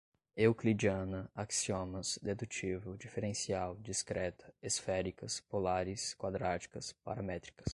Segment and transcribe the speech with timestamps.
[0.35, 7.69] euclidiana, axiomas, dedutivo, diferencial, discreta, esféricas, polares, quadráticas, paramétricas